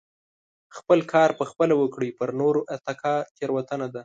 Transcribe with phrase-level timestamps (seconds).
[0.77, 3.99] خپل کار په خپله وکړئ پر نورو اتکا تيروتنه ده.